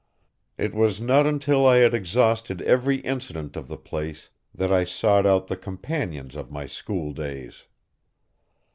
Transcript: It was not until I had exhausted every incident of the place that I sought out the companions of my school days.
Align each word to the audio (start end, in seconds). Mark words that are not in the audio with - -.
It 0.57 0.73
was 0.73 0.99
not 0.99 1.27
until 1.27 1.63
I 1.63 1.75
had 1.77 1.93
exhausted 1.93 2.59
every 2.63 3.01
incident 3.01 3.55
of 3.55 3.67
the 3.67 3.77
place 3.77 4.31
that 4.51 4.71
I 4.71 4.83
sought 4.83 5.27
out 5.27 5.45
the 5.45 5.55
companions 5.55 6.35
of 6.35 6.49
my 6.49 6.65
school 6.65 7.13
days. 7.13 7.67